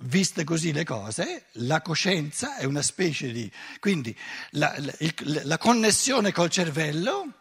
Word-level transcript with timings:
viste 0.00 0.44
così 0.44 0.72
le 0.72 0.84
cose, 0.84 1.46
la 1.52 1.80
coscienza 1.80 2.56
è 2.56 2.64
una 2.64 2.82
specie 2.82 3.32
di... 3.32 3.50
quindi 3.80 4.16
la, 4.50 4.74
la, 4.78 4.94
il, 4.98 5.14
la 5.44 5.58
connessione 5.58 6.32
col 6.32 6.50
cervello, 6.50 7.32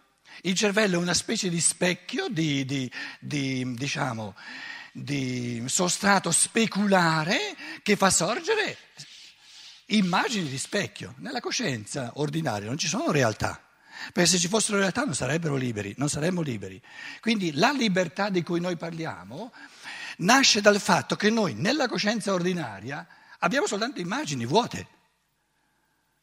il 0.42 0.56
cervello 0.56 0.96
è 0.96 1.02
una 1.02 1.14
specie 1.14 1.50
di 1.50 1.60
specchio, 1.60 2.28
di, 2.30 2.66
di, 2.66 2.90
di, 3.20 3.74
diciamo, 3.76 4.36
di 4.92 5.64
sostrato 5.68 6.32
speculare 6.32 7.56
che 7.82 7.96
fa 7.96 8.10
sorgere 8.10 8.78
immagini 9.88 10.50
di 10.50 10.58
specchio. 10.58 11.16
Nella 11.18 11.40
coscienza 11.40 12.12
ordinaria 12.16 12.68
non 12.68 12.78
ci 12.78 12.88
sono 12.88 13.12
realtà. 13.12 13.60
Perché 14.12 14.32
se 14.32 14.40
ci 14.40 14.48
fossero 14.48 14.78
realtà 14.78 15.04
non 15.04 15.16
sarebbero 15.16 15.56
liberi, 15.56 15.94
non 15.98 16.10
saremmo 16.10 16.42
liberi. 16.42 16.82
Quindi 17.22 17.54
la 17.54 17.72
libertà 17.72 18.30
di 18.30 18.44
cui 18.44 18.60
noi 18.60 18.76
parliamo 18.76 19.54
nasce 20.18 20.62
dal 20.62 20.80
fatto 20.80 21.16
che 21.16 21.30
noi 21.30 21.54
nella 21.54 21.88
coscienza 21.88 22.34
ordinaria 22.34 23.06
abbiamo 23.40 23.68
soltanto 23.68 24.00
immagini 24.00 24.46
vuote, 24.46 24.88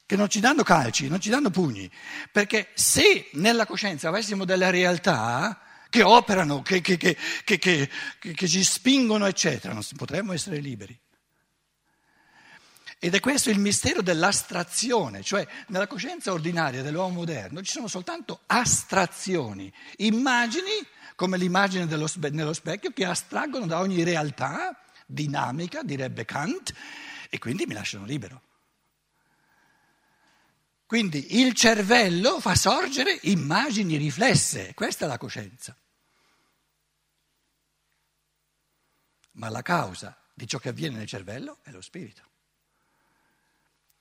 che 0.07 0.17
non 0.17 0.29
ci 0.29 0.41
danno 0.41 0.62
calci, 0.62 1.09
non 1.09 1.21
ci 1.21 1.30
danno 1.30 1.51
pugni. 1.51 1.91
Perché 2.31 2.69
se 2.75 3.31
nella 3.33 3.67
coscienza 3.67 4.09
avessimo 4.09 4.45
delle 4.45 4.70
realtà 4.70 5.61
che 5.89 6.03
operano, 6.03 6.62
che, 6.62 6.81
che, 6.81 6.97
che, 6.97 7.91
che 8.19 8.48
ci 8.48 8.65
spingono, 8.65 9.27
eccetera, 9.27 9.73
non 9.75 9.83
potremmo 9.97 10.33
essere 10.33 10.59
liberi. 10.59 10.98
Ed 13.05 13.16
è 13.16 13.19
questo 13.19 13.51
il 13.51 13.59
mistero 13.59 14.01
dell'astrazione, 14.01 15.24
cioè 15.24 15.45
nella 15.66 15.88
coscienza 15.88 16.30
ordinaria 16.30 16.83
dell'uomo 16.83 17.15
moderno 17.15 17.61
ci 17.61 17.73
sono 17.73 17.88
soltanto 17.88 18.42
astrazioni, 18.47 19.73
immagini 19.97 20.70
come 21.16 21.37
l'immagine 21.37 21.88
dello, 21.88 22.09
nello 22.30 22.52
specchio 22.52 22.92
che 22.92 23.05
astraggono 23.05 23.66
da 23.66 23.80
ogni 23.80 24.05
realtà 24.05 24.80
dinamica, 25.05 25.83
direbbe 25.83 26.25
Kant, 26.25 26.72
e 27.28 27.41
quindi 27.41 27.67
mi 27.67 27.75
lasciano 27.75 28.05
libero. 28.05 28.41
Quindi 30.87 31.41
il 31.41 31.55
cervello 31.55 32.39
fa 32.39 32.55
sorgere 32.55 33.19
immagini 33.22 33.97
riflesse, 33.97 34.75
questa 34.75 35.06
è 35.06 35.09
la 35.09 35.19
coscienza. 35.19 35.77
Ma 39.33 39.48
la 39.48 39.62
causa 39.62 40.16
di 40.33 40.47
ciò 40.47 40.59
che 40.59 40.69
avviene 40.69 40.98
nel 40.98 41.09
cervello 41.09 41.59
è 41.62 41.72
lo 41.72 41.81
spirito 41.81 42.31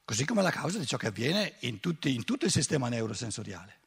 così 0.04 0.26
come 0.26 0.42
la 0.42 0.52
causa 0.52 0.78
di 0.78 0.86
ciò 0.86 0.98
che 0.98 1.08
avviene 1.08 1.56
in, 1.60 1.80
tutti, 1.80 2.14
in 2.14 2.24
tutto 2.24 2.46
il 2.46 2.52
sistema 2.52 2.90
neurosensoriale. 2.90 3.80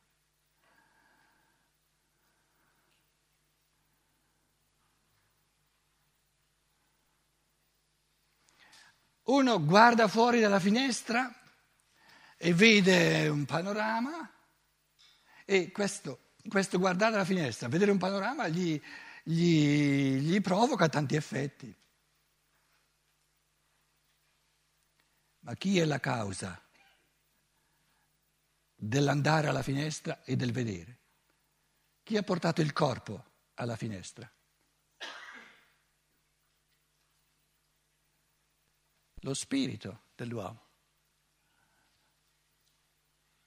Uno 9.25 9.65
guarda 9.65 10.07
fuori 10.07 10.39
dalla 10.39 10.61
finestra 10.61 11.35
e 12.37 12.53
vede 12.53 13.27
un 13.29 13.47
panorama 13.47 14.31
e 15.47 15.71
questo, 15.73 16.33
questo 16.47 16.79
guardare 16.79 17.13
dalla 17.13 17.25
finestra, 17.25 17.69
vedere 17.69 17.91
un 17.91 17.97
panorama 17.97 18.49
gli, 18.49 18.79
gli, 19.23 20.19
gli 20.19 20.41
provoca 20.43 20.91
tanti 20.91 21.17
effetti. 21.17 21.75
Ma 25.45 25.55
chi 25.57 25.79
è 25.79 25.85
la 25.85 26.01
causa 26.01 26.59
dell'andare 28.75 29.49
alla 29.49 29.63
finestra 29.63 30.23
e 30.25 30.37
del 30.37 30.53
vedere? 30.53 31.01
Chi 32.03 32.17
ha 32.17 32.23
portato 32.23 32.63
il 32.63 32.73
corpo 32.73 33.25
alla 33.55 33.77
finestra? 33.77 34.31
Lo 39.17 39.35
spirito 39.35 40.05
dell'uomo, 40.15 40.63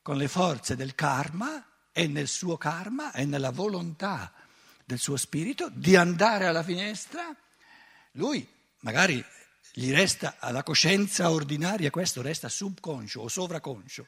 con 0.03 0.17
le 0.17 0.27
forze 0.27 0.75
del 0.75 0.93
karma 0.93 1.89
e 1.91 2.07
nel 2.07 2.27
suo 2.27 2.57
karma 2.57 3.11
e 3.11 3.25
nella 3.25 3.51
volontà 3.51 4.31
del 4.85 4.99
suo 4.99 5.17
spirito 5.17 5.69
di 5.69 5.95
andare 5.95 6.45
alla 6.45 6.63
finestra, 6.63 7.35
lui 8.11 8.47
magari 8.81 9.23
gli 9.79 9.93
resta 9.93 10.37
alla 10.39 10.63
coscienza 10.63 11.29
ordinaria, 11.29 11.91
questo 11.91 12.23
resta 12.23 12.49
subconscio 12.49 13.21
o 13.21 13.27
sovraconscio. 13.27 14.07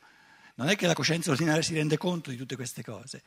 Non 0.55 0.67
è 0.67 0.75
che 0.75 0.87
la 0.87 0.95
coscienza 0.95 1.29
ordinaria 1.29 1.61
si 1.61 1.75
rende 1.75 1.95
conto 1.95 2.31
di 2.31 2.37
tutte 2.37 2.55
queste 2.55 2.83
cose, 2.83 3.21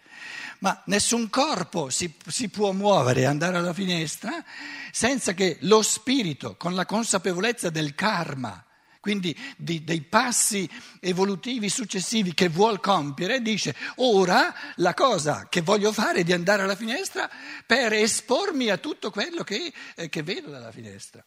ma 0.59 0.83
nessun 0.87 1.31
corpo 1.31 1.89
si, 1.89 2.13
si 2.27 2.49
può 2.49 2.73
muovere 2.73 3.21
e 3.21 3.25
andare 3.27 3.59
alla 3.59 3.73
finestra 3.73 4.45
senza 4.91 5.35
che 5.35 5.59
lo 5.61 5.83
spirito, 5.83 6.57
con 6.57 6.75
la 6.75 6.85
consapevolezza 6.85 7.71
del 7.71 7.95
karma, 7.95 8.63
quindi 8.99 9.39
di, 9.57 9.85
dei 9.85 10.03
passi 10.03 10.69
evolutivi 10.99 11.69
successivi 11.69 12.35
che 12.35 12.49
vuol 12.49 12.81
compiere, 12.81 13.41
dice 13.41 13.77
ora 13.97 14.53
la 14.77 14.95
cosa 14.95 15.47
che 15.49 15.61
voglio 15.61 15.93
fare 15.93 16.21
è 16.21 16.25
di 16.25 16.33
andare 16.33 16.63
alla 16.63 16.77
finestra 16.77 17.31
per 17.65 17.93
espormi 17.93 18.69
a 18.69 18.79
tutto 18.79 19.13
quello 19.13 19.45
che, 19.45 19.73
eh, 19.95 20.09
che 20.09 20.25
vedo 20.25 20.51
dalla 20.51 20.73
finestra. 20.73 21.25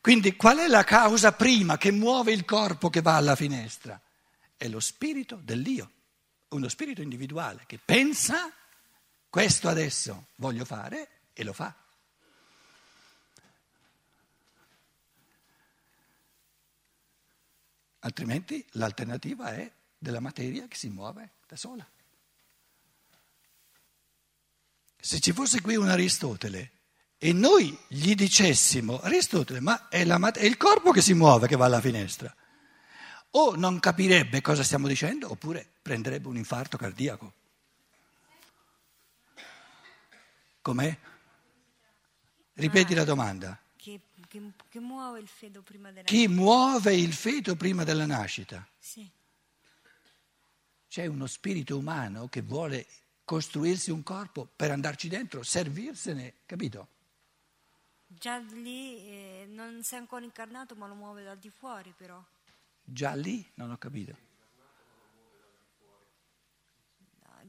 Quindi 0.00 0.34
qual 0.34 0.58
è 0.58 0.66
la 0.66 0.84
causa 0.84 1.32
prima 1.32 1.76
che 1.76 1.90
muove 1.90 2.32
il 2.32 2.44
corpo 2.44 2.88
che 2.88 3.02
va 3.02 3.16
alla 3.16 3.36
finestra? 3.36 4.00
È 4.56 4.66
lo 4.66 4.80
spirito 4.80 5.36
dell'io, 5.36 5.90
uno 6.48 6.68
spirito 6.68 7.02
individuale 7.02 7.64
che 7.66 7.78
pensa 7.78 8.50
questo 9.28 9.68
adesso 9.68 10.28
voglio 10.36 10.64
fare 10.64 11.08
e 11.34 11.44
lo 11.44 11.52
fa. 11.52 11.74
Altrimenti 18.00 18.66
l'alternativa 18.72 19.52
è 19.52 19.70
della 19.98 20.20
materia 20.20 20.66
che 20.66 20.76
si 20.76 20.88
muove 20.88 21.32
da 21.46 21.56
sola. 21.56 21.86
Se 24.98 25.20
ci 25.20 25.32
fosse 25.32 25.60
qui 25.60 25.76
un 25.76 25.88
Aristotele 25.88 26.70
e 27.22 27.34
noi 27.34 27.78
gli 27.86 28.14
dicessimo, 28.14 28.98
Aristotele, 28.98 29.60
ma 29.60 29.88
è, 29.88 30.06
la, 30.06 30.18
è 30.32 30.44
il 30.46 30.56
corpo 30.56 30.90
che 30.90 31.02
si 31.02 31.12
muove 31.12 31.46
che 31.48 31.54
va 31.54 31.66
alla 31.66 31.82
finestra, 31.82 32.34
o 33.32 33.54
non 33.56 33.78
capirebbe 33.78 34.40
cosa 34.40 34.62
stiamo 34.62 34.88
dicendo, 34.88 35.30
oppure 35.30 35.68
prenderebbe 35.82 36.28
un 36.28 36.38
infarto 36.38 36.78
cardiaco. 36.78 37.34
Com'è? 40.62 40.98
Ripeti 42.54 42.94
la 42.94 43.04
domanda. 43.04 43.60
Che, 43.76 44.00
che, 44.26 44.40
che 44.70 44.80
muove 44.80 45.20
il 45.20 45.28
feto 45.28 45.60
prima 45.60 45.90
della 45.90 46.04
Chi 46.04 46.22
nascita? 46.22 46.40
muove 46.42 46.94
il 46.96 47.12
feto 47.12 47.54
prima 47.54 47.84
della 47.84 48.06
nascita? 48.06 48.66
Sì. 48.78 49.06
C'è 50.88 51.04
uno 51.04 51.26
spirito 51.26 51.76
umano 51.76 52.28
che 52.28 52.40
vuole 52.40 52.86
costruirsi 53.26 53.90
un 53.90 54.02
corpo 54.02 54.48
per 54.56 54.70
andarci 54.70 55.08
dentro, 55.08 55.42
servirsene, 55.42 56.36
capito? 56.46 56.88
Già 58.12 58.38
lì 58.38 59.06
eh, 59.06 59.46
non 59.48 59.84
sei 59.84 60.00
ancora 60.00 60.24
incarnato, 60.24 60.74
ma 60.74 60.88
lo 60.88 60.94
muove 60.94 61.22
dal 61.22 61.38
di 61.38 61.48
fuori, 61.48 61.94
però. 61.96 62.20
Già 62.82 63.14
lì 63.14 63.48
non 63.54 63.70
ho 63.70 63.78
capito. 63.78 64.16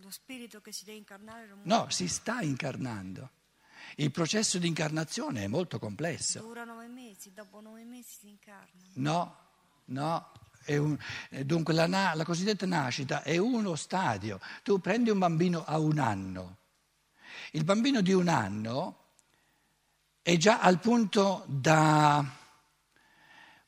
Lo 0.01 0.11
spirito 0.11 0.61
che 0.61 0.71
si 0.71 0.83
deve 0.83 0.99
incarnare 0.99 1.47
lo 1.47 1.55
muove. 1.55 1.67
No, 1.67 1.89
si 1.89 2.07
sta 2.07 2.41
incarnando. 2.41 3.31
Il 3.95 4.11
processo 4.11 4.59
di 4.59 4.67
incarnazione 4.67 5.43
è 5.43 5.47
molto 5.47 5.79
complesso. 5.79 6.39
Dura 6.39 6.63
nove 6.63 6.87
mesi, 6.87 7.33
dopo 7.33 7.59
nove 7.59 7.83
mesi 7.83 8.13
si 8.19 8.27
incarna. 8.29 8.81
No, 8.93 9.37
no. 9.85 10.31
Un, 10.67 10.95
dunque 11.43 11.73
la, 11.73 11.87
la 11.87 12.23
cosiddetta 12.23 12.67
nascita 12.67 13.23
è 13.23 13.37
uno 13.37 13.75
stadio. 13.75 14.39
Tu 14.61 14.79
prendi 14.79 15.09
un 15.09 15.17
bambino 15.17 15.63
a 15.65 15.79
un 15.79 15.97
anno. 15.97 16.57
Il 17.51 17.63
bambino 17.63 18.01
di 18.01 18.13
un 18.13 18.27
anno 18.27 19.00
è 20.21 20.37
già 20.37 20.59
al 20.59 20.79
punto 20.79 21.43
da 21.47 22.23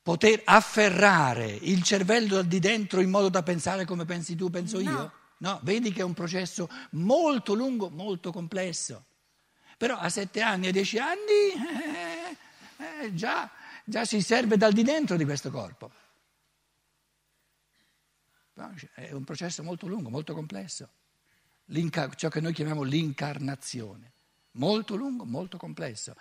poter 0.01 0.41
afferrare 0.45 1.47
il 1.47 1.81
cervello 1.81 2.41
di 2.41 2.59
dentro 2.59 3.01
in 3.01 3.09
modo 3.09 3.29
da 3.29 3.41
pensare 3.41 3.85
come 3.85 4.05
pensi 4.05 4.35
tu, 4.35 4.49
penso 4.49 4.81
no. 4.81 4.89
io? 4.89 5.13
No, 5.37 5.59
vedi 5.63 5.91
che 5.91 6.01
è 6.01 6.03
un 6.03 6.13
processo 6.13 6.69
molto 6.91 7.53
lungo, 7.53 7.89
molto 7.89 8.31
complesso. 8.31 9.05
Però 9.77 9.97
a 9.97 10.07
sette 10.09 10.41
anni 10.41 10.67
e 10.67 10.71
dieci 10.71 10.99
anni 10.99 11.17
eh, 11.19 13.05
eh, 13.05 13.13
già, 13.13 13.49
già 13.83 14.05
si 14.05 14.21
serve 14.21 14.55
dal 14.55 14.71
di 14.71 14.83
dentro 14.83 15.17
di 15.17 15.25
questo 15.25 15.49
corpo. 15.49 15.91
È 18.93 19.11
un 19.11 19.23
processo 19.23 19.63
molto 19.63 19.87
lungo, 19.87 20.09
molto 20.09 20.33
complesso. 20.33 20.89
ciò 22.15 22.29
che 22.29 22.39
noi 22.39 22.53
chiamiamo 22.53 22.83
l'incarnazione 22.83 24.12
molto 24.53 24.95
lungo, 24.95 25.25
molto 25.25 25.57
complesso, 25.57 26.15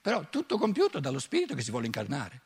però 0.00 0.28
tutto 0.28 0.58
compiuto 0.58 1.00
dallo 1.00 1.18
spirito 1.18 1.54
che 1.54 1.62
si 1.62 1.70
vuole 1.70 1.86
incarnare. 1.86 2.40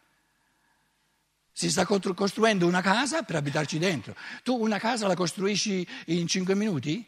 Si 1.53 1.71
sta 1.71 1.85
costruendo 1.85 2.67
una 2.67 2.81
casa 2.81 3.23
per 3.23 3.37
abitarci 3.37 3.79
dentro. 3.79 4.15
Tu 4.43 4.57
una 4.57 4.79
casa 4.79 5.07
la 5.07 5.15
costruisci 5.15 5.87
in 6.07 6.27
cinque 6.27 6.55
minuti? 6.55 7.07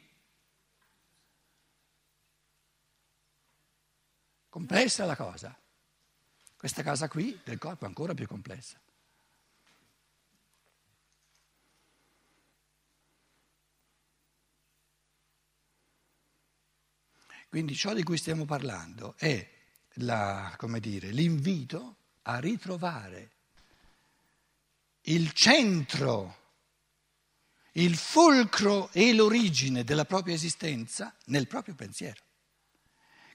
Complessa 4.48 5.06
la 5.06 5.16
cosa. 5.16 5.56
Questa 6.56 6.82
casa 6.82 7.08
qui 7.08 7.40
del 7.42 7.58
corpo 7.58 7.84
è 7.84 7.88
ancora 7.88 8.12
più 8.12 8.26
complessa. 8.26 8.78
Quindi 17.52 17.74
ciò 17.74 17.92
di 17.92 18.02
cui 18.02 18.16
stiamo 18.16 18.46
parlando 18.46 19.14
è 19.18 19.46
la, 19.96 20.56
dire, 20.80 21.10
l'invito 21.10 21.96
a 22.22 22.38
ritrovare 22.38 23.30
il 25.02 25.32
centro, 25.32 26.36
il 27.72 27.94
fulcro 27.94 28.88
e 28.92 29.12
l'origine 29.12 29.84
della 29.84 30.06
propria 30.06 30.34
esistenza 30.34 31.14
nel 31.26 31.46
proprio 31.46 31.74
pensiero. 31.74 32.22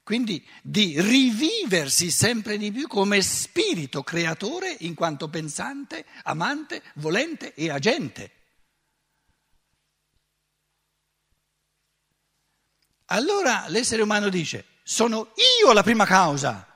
Quindi 0.02 0.44
di 0.64 1.00
riviversi 1.00 2.10
sempre 2.10 2.58
di 2.58 2.72
più 2.72 2.88
come 2.88 3.22
spirito 3.22 4.02
creatore 4.02 4.78
in 4.80 4.94
quanto 4.94 5.28
pensante, 5.28 6.04
amante, 6.24 6.82
volente 6.96 7.54
e 7.54 7.70
agente. 7.70 8.37
Allora 13.10 13.66
l'essere 13.68 14.02
umano 14.02 14.28
dice, 14.28 14.64
sono 14.82 15.32
io 15.62 15.72
la 15.72 15.82
prima 15.82 16.04
causa 16.04 16.66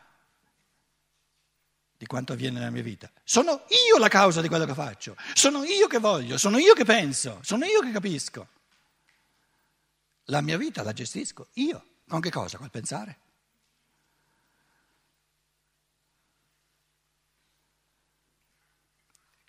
di 1.96 2.06
quanto 2.06 2.32
avviene 2.32 2.58
nella 2.58 2.70
mia 2.70 2.82
vita. 2.82 3.10
Sono 3.22 3.64
io 3.88 3.98
la 3.98 4.08
causa 4.08 4.40
di 4.40 4.48
quello 4.48 4.64
che 4.64 4.74
faccio. 4.74 5.16
Sono 5.34 5.62
io 5.64 5.86
che 5.86 5.98
voglio, 5.98 6.38
sono 6.38 6.58
io 6.58 6.74
che 6.74 6.84
penso, 6.84 7.38
sono 7.42 7.64
io 7.64 7.80
che 7.80 7.92
capisco. 7.92 8.48
La 10.26 10.40
mia 10.40 10.56
vita 10.56 10.82
la 10.82 10.92
gestisco 10.92 11.48
io. 11.54 11.86
Con 12.08 12.20
che 12.20 12.30
cosa? 12.30 12.58
Col 12.58 12.70
pensare. 12.70 13.18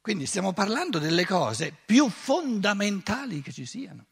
Quindi 0.01 0.25
stiamo 0.25 0.51
parlando 0.51 0.99
delle 0.99 1.25
cose 1.25 1.73
più 1.85 2.09
fondamentali 2.09 3.41
che 3.41 3.53
ci 3.53 3.65
siano. 3.65 4.05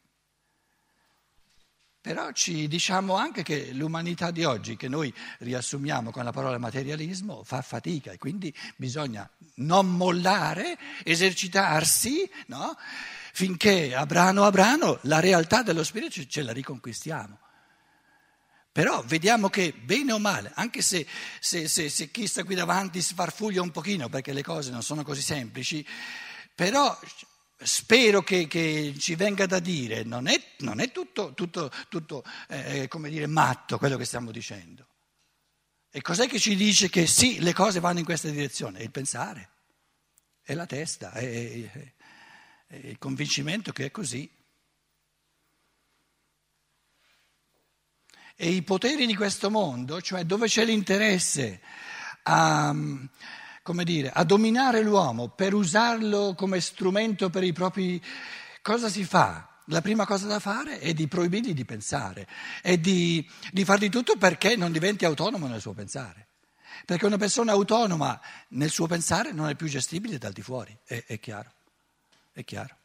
Però 2.02 2.32
ci 2.32 2.66
diciamo 2.66 3.14
anche 3.14 3.44
che 3.44 3.70
l'umanità 3.72 4.32
di 4.32 4.42
oggi, 4.42 4.76
che 4.76 4.88
noi 4.88 5.14
riassumiamo 5.38 6.10
con 6.10 6.24
la 6.24 6.32
parola 6.32 6.58
materialismo, 6.58 7.44
fa 7.44 7.62
fatica 7.62 8.10
e 8.10 8.18
quindi 8.18 8.52
bisogna 8.74 9.30
non 9.56 9.88
mollare, 9.88 10.76
esercitarsi, 11.04 12.28
no? 12.46 12.76
finché 13.32 13.94
a 13.94 14.04
brano 14.04 14.42
a 14.42 14.50
brano 14.50 14.98
la 15.02 15.20
realtà 15.20 15.62
dello 15.62 15.84
spirito 15.84 16.26
ce 16.26 16.42
la 16.42 16.50
riconquistiamo. 16.50 17.38
Però 18.72 19.00
vediamo 19.04 19.48
che 19.48 19.72
bene 19.72 20.10
o 20.10 20.18
male, 20.18 20.50
anche 20.56 20.82
se, 20.82 21.06
se, 21.38 21.68
se, 21.68 21.88
se 21.88 22.10
chi 22.10 22.26
sta 22.26 22.42
qui 22.42 22.56
davanti 22.56 23.00
sfarfuglia 23.00 23.62
un 23.62 23.70
pochino 23.70 24.08
perché 24.08 24.32
le 24.32 24.42
cose 24.42 24.72
non 24.72 24.82
sono 24.82 25.04
così 25.04 25.22
semplici, 25.22 25.86
però 26.52 26.98
spero 27.64 28.22
che, 28.22 28.46
che, 28.46 28.94
ci 28.98 29.14
venga 29.14 29.46
da 29.46 29.58
dire, 29.58 30.02
non 30.02 30.26
è, 30.26 30.40
non 30.58 30.80
è 30.80 30.90
tutto, 30.92 31.34
tutto, 31.34 31.70
tutto 31.88 32.24
eh, 32.48 32.88
come 32.88 33.10
dire, 33.10 33.26
matto 33.26 33.78
quello 33.78 33.96
che 33.96 34.04
stiamo 34.04 34.30
dicendo. 34.30 34.86
E 35.90 36.00
cos'è 36.00 36.26
che 36.26 36.38
ci 36.38 36.56
dice 36.56 36.88
che 36.88 37.06
sì, 37.06 37.40
le 37.40 37.52
cose 37.52 37.80
vanno 37.80 37.98
in 37.98 38.04
questa 38.04 38.28
direzione? 38.28 38.78
È 38.78 38.82
il 38.82 38.90
pensare, 38.90 39.50
è 40.42 40.54
la 40.54 40.66
testa, 40.66 41.12
è, 41.12 41.22
è, 41.22 41.92
è 42.66 42.76
il 42.76 42.98
convincimento 42.98 43.72
che 43.72 43.86
è 43.86 43.90
così. 43.90 44.30
E 48.34 48.48
i 48.48 48.62
poteri 48.62 49.06
di 49.06 49.14
questo 49.14 49.50
mondo, 49.50 50.00
cioè 50.00 50.24
dove 50.24 50.46
c'è 50.46 50.64
l'interesse 50.64 51.60
a 52.22 52.74
come 53.62 53.84
dire, 53.84 54.10
a 54.10 54.24
dominare 54.24 54.82
l'uomo 54.82 55.28
per 55.28 55.54
usarlo 55.54 56.34
come 56.34 56.60
strumento 56.60 57.30
per 57.30 57.44
i 57.44 57.52
propri... 57.52 58.02
Cosa 58.60 58.88
si 58.88 59.04
fa? 59.04 59.60
La 59.66 59.80
prima 59.80 60.04
cosa 60.06 60.26
da 60.26 60.40
fare 60.40 60.80
è 60.80 60.92
di 60.92 61.06
proibirgli 61.06 61.54
di 61.54 61.64
pensare, 61.64 62.28
è 62.60 62.76
di, 62.78 63.28
di 63.52 63.64
far 63.64 63.78
di 63.78 63.88
tutto 63.88 64.16
perché 64.16 64.56
non 64.56 64.72
diventi 64.72 65.04
autonomo 65.04 65.46
nel 65.46 65.60
suo 65.60 65.72
pensare. 65.72 66.28
Perché 66.84 67.06
una 67.06 67.16
persona 67.16 67.52
autonoma 67.52 68.20
nel 68.48 68.70
suo 68.70 68.86
pensare 68.86 69.32
non 69.32 69.48
è 69.48 69.54
più 69.54 69.68
gestibile 69.68 70.18
dal 70.18 70.32
di 70.32 70.42
fuori, 70.42 70.76
è, 70.84 71.04
è 71.06 71.20
chiaro, 71.20 71.52
è 72.32 72.44
chiaro. 72.44 72.76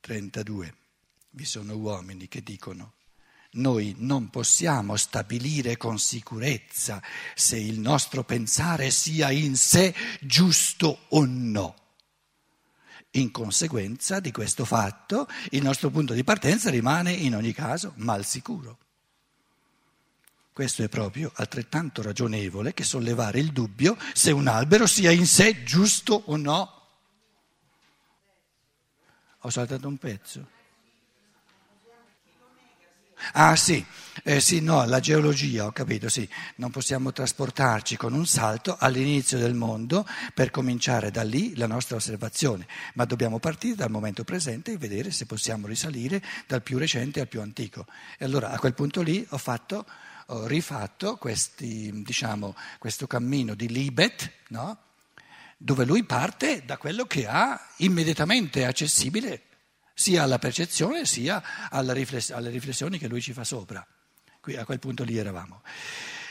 Trentadue. 0.00 0.74
Vi 1.30 1.44
sono 1.44 1.76
uomini 1.76 2.26
che 2.26 2.42
dicono 2.42 2.94
noi 3.52 3.94
non 3.98 4.30
possiamo 4.30 4.96
stabilire 4.96 5.76
con 5.76 5.98
sicurezza 5.98 7.02
se 7.34 7.56
il 7.56 7.80
nostro 7.80 8.22
pensare 8.22 8.90
sia 8.90 9.30
in 9.30 9.56
sé 9.56 9.94
giusto 10.20 11.06
o 11.08 11.24
no. 11.24 11.74
In 13.14 13.32
conseguenza 13.32 14.20
di 14.20 14.30
questo 14.30 14.64
fatto, 14.64 15.26
il 15.50 15.62
nostro 15.62 15.90
punto 15.90 16.12
di 16.12 16.22
partenza 16.22 16.70
rimane 16.70 17.12
in 17.12 17.34
ogni 17.34 17.52
caso 17.52 17.94
mal 17.96 18.24
sicuro. 18.24 18.78
Questo 20.52 20.82
è 20.82 20.88
proprio 20.88 21.32
altrettanto 21.34 22.02
ragionevole 22.02 22.72
che 22.72 22.84
sollevare 22.84 23.40
il 23.40 23.50
dubbio 23.50 23.96
se 24.12 24.30
un 24.30 24.46
albero 24.46 24.86
sia 24.86 25.10
in 25.10 25.26
sé 25.26 25.64
giusto 25.64 26.22
o 26.26 26.36
no. 26.36 26.74
Ho 29.40 29.50
saltato 29.50 29.88
un 29.88 29.96
pezzo. 29.96 30.58
Ah 33.32 33.56
sì, 33.56 33.84
eh, 34.24 34.40
sì, 34.40 34.60
no, 34.60 34.84
la 34.84 35.00
geologia, 35.00 35.66
ho 35.66 35.72
capito, 35.72 36.08
sì, 36.08 36.28
non 36.56 36.70
possiamo 36.70 37.12
trasportarci 37.12 37.96
con 37.96 38.12
un 38.12 38.26
salto 38.26 38.76
all'inizio 38.78 39.38
del 39.38 39.54
mondo 39.54 40.06
per 40.34 40.50
cominciare 40.50 41.10
da 41.10 41.22
lì 41.22 41.56
la 41.56 41.66
nostra 41.66 41.96
osservazione, 41.96 42.66
ma 42.94 43.04
dobbiamo 43.04 43.38
partire 43.38 43.76
dal 43.76 43.90
momento 43.90 44.24
presente 44.24 44.72
e 44.72 44.78
vedere 44.78 45.10
se 45.10 45.26
possiamo 45.26 45.66
risalire 45.66 46.22
dal 46.46 46.62
più 46.62 46.78
recente 46.78 47.20
al 47.20 47.28
più 47.28 47.40
antico. 47.40 47.86
E 48.18 48.24
allora 48.24 48.50
a 48.50 48.58
quel 48.58 48.74
punto 48.74 49.02
lì 49.02 49.24
ho, 49.30 49.38
fatto, 49.38 49.86
ho 50.26 50.46
rifatto 50.46 51.16
questi, 51.16 52.02
diciamo, 52.04 52.54
questo 52.78 53.06
cammino 53.06 53.54
di 53.54 53.68
Libet, 53.68 54.30
no? 54.48 54.78
dove 55.56 55.84
lui 55.84 56.04
parte 56.04 56.62
da 56.64 56.78
quello 56.78 57.04
che 57.04 57.26
ha 57.26 57.60
immediatamente 57.76 58.64
accessibile 58.64 59.42
sia 59.94 60.22
alla 60.22 60.38
percezione 60.38 61.04
sia 61.04 61.68
alle 61.70 61.92
riflessioni 61.92 62.98
che 62.98 63.08
lui 63.08 63.20
ci 63.20 63.32
fa 63.32 63.44
sopra. 63.44 63.86
Qui 64.40 64.56
a 64.56 64.64
quel 64.64 64.78
punto 64.78 65.04
lì 65.04 65.16
eravamo. 65.18 65.62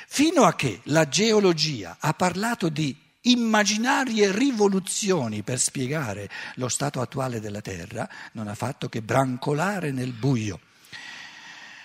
Fino 0.07 0.43
a 0.43 0.55
che 0.55 0.81
la 0.86 1.07
geologia 1.07 1.98
ha 2.00 2.13
parlato 2.13 2.69
di 2.69 2.98
immaginarie 3.22 4.31
rivoluzioni 4.31 5.43
per 5.43 5.60
spiegare 5.60 6.29
lo 6.55 6.67
stato 6.67 7.01
attuale 7.01 7.39
della 7.39 7.62
Terra, 7.62 8.10
non 8.31 8.48
ha 8.48 8.55
fatto 8.55 8.89
che 8.89 9.01
brancolare 9.01 9.91
nel 9.91 10.13
buio. 10.13 10.60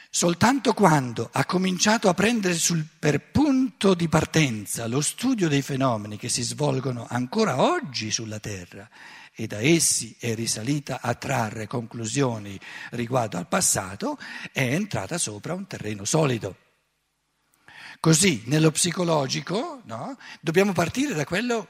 Soltanto 0.08 0.75
quando 0.75 1.28
ha 1.32 1.44
cominciato 1.44 2.08
a 2.08 2.14
prendere 2.14 2.54
sul, 2.54 2.87
per 2.99 3.30
punto 3.32 3.94
di 3.94 4.08
partenza 4.08 4.87
lo 4.87 5.00
studio 5.00 5.49
dei 5.49 5.60
fenomeni 5.60 6.16
che 6.16 6.28
si 6.28 6.42
svolgono 6.42 7.04
ancora 7.10 7.60
oggi 7.60 8.12
sulla 8.12 8.38
Terra 8.38 8.88
e 9.36 9.46
da 9.46 9.60
essi 9.60 10.16
è 10.18 10.34
risalita 10.34 11.00
a 11.00 11.14
trarre 11.14 11.66
conclusioni 11.66 12.58
riguardo 12.90 13.36
al 13.36 13.48
passato, 13.48 14.16
è 14.52 14.62
entrata 14.62 15.18
sopra 15.18 15.54
un 15.54 15.66
terreno 15.66 16.04
solido. 16.04 16.56
Così, 17.98 18.42
nello 18.46 18.70
psicologico, 18.70 19.80
no, 19.84 20.16
dobbiamo 20.40 20.72
partire 20.72 21.14
da 21.14 21.24
quello 21.24 21.68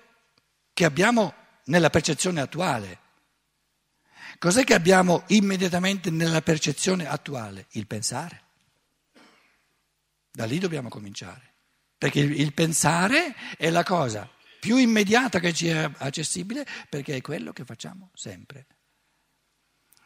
che 0.74 0.84
abbiamo 0.84 1.32
nella 1.66 1.90
percezione 1.90 2.40
attuale. 2.40 2.98
Cos'è 4.38 4.64
che 4.64 4.74
abbiamo 4.74 5.22
immediatamente 5.28 6.10
nella 6.10 6.42
percezione 6.42 7.06
attuale? 7.06 7.66
Il 7.70 7.86
pensare. 7.86 8.42
Da 10.30 10.44
lì 10.44 10.58
dobbiamo 10.58 10.88
cominciare. 10.88 11.52
Perché 11.96 12.20
il, 12.20 12.52
pensare 12.52 13.34
è 13.56 13.70
la 13.70 13.84
cosa 13.84 14.28
più 14.64 14.78
immediata 14.78 15.40
che 15.40 15.52
ci 15.52 15.68
è 15.68 15.90
accessibile 15.98 16.66
perché 16.88 17.16
è 17.16 17.20
quello 17.20 17.52
che 17.52 17.66
facciamo 17.66 18.10
sempre. 18.14 18.64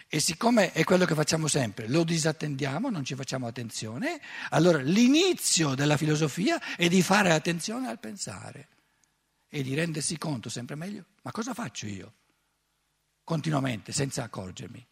E 0.09 0.19
siccome 0.19 0.73
è 0.73 0.83
quello 0.83 1.05
che 1.05 1.15
facciamo 1.15 1.47
sempre, 1.47 1.87
lo 1.87 2.03
disattendiamo, 2.03 2.91
non 2.91 3.05
ci 3.05 3.15
facciamo 3.15 3.47
attenzione, 3.47 4.21
allora 4.51 4.79
l'inizio 4.79 5.77
della 5.77 5.97
filosofia 5.97 6.61
è 6.75 6.89
di 6.89 7.03
fare 7.03 7.31
attenzione 7.31 7.87
al 7.87 8.01
pensare 8.01 8.69
e 9.49 9.63
di 9.63 9.75
rendersi 9.75 10.19
conto 10.19 10.49
sempre 10.49 10.75
meglio, 10.75 11.05
ma 11.23 11.31
cosa 11.31 11.55
faccio 11.55 11.87
io? 11.87 12.15
Continuamente, 13.23 13.93
senza 13.93 14.25
accorgermi. 14.25 14.85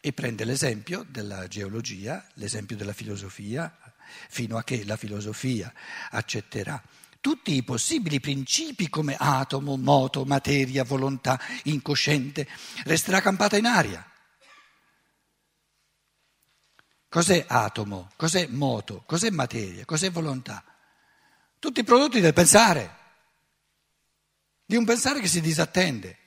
E 0.00 0.12
prende 0.14 0.46
l'esempio 0.46 1.04
della 1.06 1.46
geologia, 1.46 2.26
l'esempio 2.34 2.74
della 2.74 2.94
filosofia, 2.94 3.76
fino 4.28 4.56
a 4.56 4.64
che 4.64 4.84
la 4.84 4.96
filosofia 4.96 5.72
accetterà 6.10 6.82
tutti 7.22 7.54
i 7.54 7.62
possibili 7.62 8.18
principi 8.18 8.90
come 8.90 9.14
atomo, 9.16 9.76
moto, 9.76 10.24
materia, 10.24 10.82
volontà, 10.82 11.40
incosciente, 11.64 12.48
resterà 12.82 13.20
campata 13.20 13.56
in 13.56 13.64
aria. 13.64 14.04
Cos'è 17.08 17.44
atomo? 17.46 18.10
Cos'è 18.16 18.48
moto? 18.48 19.04
Cos'è 19.06 19.30
materia? 19.30 19.84
Cos'è 19.84 20.10
volontà? 20.10 20.64
Tutti 21.60 21.84
prodotti 21.84 22.18
del 22.18 22.32
pensare, 22.32 22.96
di 24.66 24.74
un 24.74 24.84
pensare 24.84 25.20
che 25.20 25.28
si 25.28 25.40
disattende. 25.40 26.18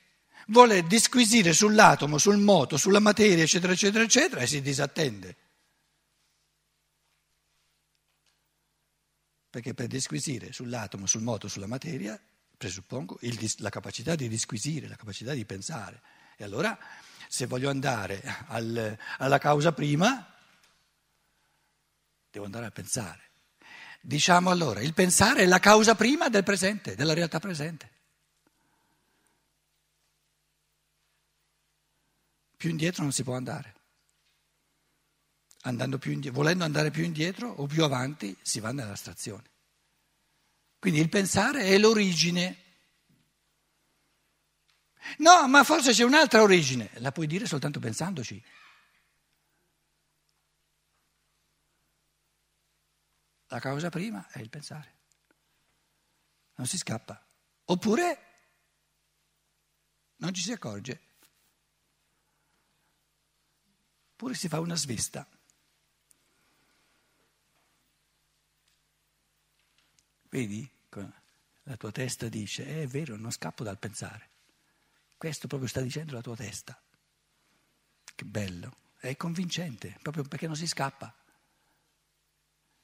Vuole 0.47 0.87
disquisire 0.87 1.51
sull'atomo, 1.51 2.17
sul 2.17 2.37
moto, 2.37 2.77
sulla 2.77 2.99
materia, 2.99 3.43
eccetera, 3.43 3.73
eccetera, 3.73 4.03
eccetera, 4.05 4.41
e 4.41 4.47
si 4.47 4.61
disattende. 4.61 5.35
Perché 9.55 9.73
per 9.73 9.87
disquisire 9.87 10.51
sull'atomo, 10.51 11.05
sul 11.05 11.21
moto, 11.21 11.47
sulla 11.47 11.65
materia, 11.65 12.19
presuppongo 12.57 13.17
il, 13.21 13.53
la 13.59 13.69
capacità 13.69 14.13
di 14.13 14.27
disquisire, 14.27 14.89
la 14.89 14.97
capacità 14.97 15.33
di 15.33 15.45
pensare. 15.45 16.01
E 16.35 16.43
allora, 16.43 16.77
se 17.29 17.45
voglio 17.45 17.69
andare 17.69 18.21
al, 18.47 18.97
alla 19.17 19.37
causa 19.37 19.71
prima, 19.71 20.29
devo 22.29 22.43
andare 22.43 22.65
a 22.65 22.71
pensare. 22.71 23.29
Diciamo 24.01 24.49
allora, 24.49 24.81
il 24.81 24.93
pensare 24.93 25.43
è 25.43 25.45
la 25.45 25.59
causa 25.59 25.95
prima 25.95 26.27
del 26.27 26.43
presente, 26.43 26.95
della 26.95 27.13
realtà 27.13 27.39
presente. 27.39 27.89
Più 32.57 32.69
indietro 32.69 33.03
non 33.03 33.13
si 33.13 33.23
può 33.23 33.37
andare. 33.37 33.73
Indietro, 35.67 36.31
volendo 36.31 36.63
andare 36.63 36.91
più 36.91 37.03
indietro 37.03 37.49
o 37.49 37.65
più 37.65 37.83
avanti 37.83 38.37
si 38.41 38.59
va 38.59 38.71
nell'astrazione. 38.71 39.51
Quindi 40.79 40.99
il 40.99 41.09
pensare 41.09 41.63
è 41.63 41.77
l'origine. 41.77 42.63
No, 45.17 45.47
ma 45.47 45.63
forse 45.63 45.91
c'è 45.91 46.03
un'altra 46.03 46.41
origine, 46.41 46.89
la 46.95 47.11
puoi 47.11 47.27
dire 47.27 47.45
soltanto 47.45 47.79
pensandoci. 47.79 48.43
La 53.47 53.59
causa 53.59 53.89
prima 53.89 54.27
è 54.29 54.39
il 54.39 54.49
pensare. 54.49 54.93
Non 56.55 56.67
si 56.67 56.77
scappa. 56.77 57.23
Oppure 57.65 58.19
non 60.17 60.33
ci 60.33 60.41
si 60.41 60.51
accorge. 60.51 61.01
Oppure 64.11 64.33
si 64.33 64.47
fa 64.47 64.59
una 64.59 64.75
svista. 64.75 65.27
Vedi? 70.35 70.69
La 71.63 71.77
tua 71.77 71.91
testa 71.91 72.27
dice, 72.27 72.65
eh, 72.65 72.83
è 72.83 72.87
vero, 72.87 73.15
non 73.15 73.31
scappo 73.31 73.63
dal 73.63 73.79
pensare. 73.79 74.27
Questo 75.15 75.47
proprio 75.47 75.69
sta 75.69 75.79
dicendo 75.79 76.13
la 76.13 76.19
tua 76.19 76.35
testa. 76.35 76.77
Che 78.13 78.25
bello, 78.25 78.75
è 78.99 79.15
convincente, 79.15 79.97
proprio 80.01 80.23
perché 80.23 80.45
non 80.45 80.57
si 80.57 80.67
scappa. 80.67 81.13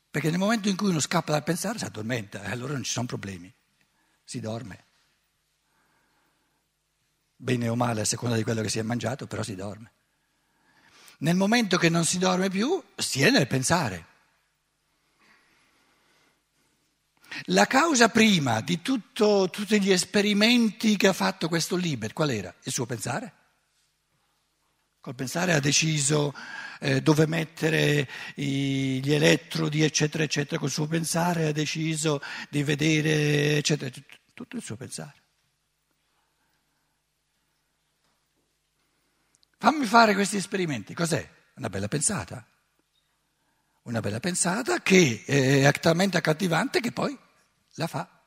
Perché 0.10 0.30
nel 0.30 0.40
momento 0.40 0.70
in 0.70 0.78
cui 0.78 0.92
uno 0.92 1.02
scappa 1.02 1.34
dal 1.34 1.44
pensare 1.44 1.78
si 1.78 1.84
addormenta 1.84 2.42
e 2.42 2.52
allora 2.52 2.72
non 2.72 2.84
ci 2.84 2.92
sono 2.92 3.06
problemi, 3.06 3.54
si 4.24 4.40
dorme. 4.40 4.86
Bene 7.36 7.68
o 7.68 7.76
male 7.76 8.02
a 8.02 8.06
seconda 8.06 8.38
di 8.38 8.44
quello 8.44 8.62
che 8.62 8.70
si 8.70 8.80
è 8.80 8.84
mangiato, 8.84 9.28
però 9.28 9.44
si 9.44 9.56
dorme. 9.56 9.92
Nel 11.20 11.36
momento 11.36 11.78
che 11.78 11.90
non 11.90 12.06
si 12.06 12.18
dorme 12.18 12.50
più, 12.50 12.82
si 12.96 13.22
è 13.22 13.30
nel 13.30 13.48
pensare. 13.48 14.08
La 17.46 17.66
causa 17.66 18.10
prima 18.10 18.62
di 18.62 18.82
tutto, 18.82 19.50
tutti 19.50 19.82
gli 19.82 19.92
esperimenti 19.92 20.98
che 20.98 21.08
ha 21.08 21.14
fatto 21.14 21.48
questo 21.48 21.76
Liber, 21.76 22.14
qual 22.14 22.30
era? 22.32 22.54
Il 22.64 22.72
suo 22.72 22.86
pensare. 22.86 23.34
Col 25.00 25.16
pensare 25.16 25.54
ha 25.54 25.60
deciso 25.60 26.34
eh, 26.80 27.02
dove 27.02 27.26
mettere 27.26 28.08
i, 28.36 29.02
gli 29.04 29.14
elettrodi, 29.14 29.82
eccetera, 29.82 30.24
eccetera, 30.24 30.60
col 30.60 30.70
suo 30.70 30.86
pensare 30.86 31.48
ha 31.48 31.52
deciso 31.52 32.22
di 32.50 32.62
vedere, 32.62 33.58
eccetera, 33.58 33.90
tutto, 33.90 34.16
tutto 34.34 34.56
il 34.58 34.62
suo 34.62 34.76
pensare. 34.76 35.20
Fammi 39.58 39.86
fare 39.86 40.14
questi 40.14 40.38
esperimenti, 40.38 40.94
cos'è? 40.94 41.28
Una 41.56 41.70
bella 41.70 41.88
pensata. 41.88 42.46
Una 43.84 44.00
bella 44.00 44.20
pensata 44.20 44.82
che 44.82 45.24
è 45.26 45.72
talmente 45.80 46.18
accattivante 46.18 46.80
che 46.80 46.92
poi 46.92 47.18
la 47.76 47.88
fa. 47.88 48.24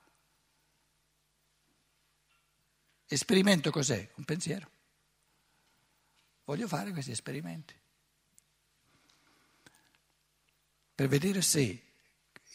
Esperimento 3.06 3.70
cos'è? 3.70 4.10
Un 4.16 4.24
pensiero. 4.24 4.70
Voglio 6.44 6.66
fare 6.66 6.90
questi 6.92 7.12
esperimenti 7.12 7.74
per 10.94 11.08
vedere 11.08 11.42
se 11.42 11.82